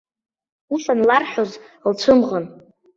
Ус 0.73 0.85
анларҳәоз 0.93 1.51
лцәымӷын. 1.91 2.45